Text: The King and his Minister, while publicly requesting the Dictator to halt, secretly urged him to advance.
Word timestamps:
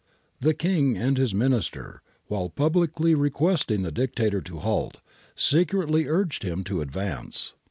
The 0.39 0.55
King 0.55 0.97
and 0.97 1.15
his 1.15 1.35
Minister, 1.35 2.01
while 2.25 2.49
publicly 2.49 3.13
requesting 3.13 3.83
the 3.83 3.91
Dictator 3.91 4.41
to 4.41 4.57
halt, 4.57 4.99
secretly 5.35 6.07
urged 6.07 6.41
him 6.41 6.63
to 6.63 6.81
advance. 6.81 7.53